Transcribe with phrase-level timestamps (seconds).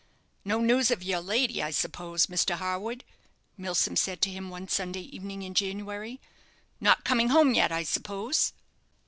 [0.43, 2.55] "No news of your lady, I suppose, Mr.
[2.55, 3.03] Harwood?"
[3.55, 6.19] Milsom said to him one Sunday evening in January.
[6.79, 8.51] "Not coming home yet, I suppose?"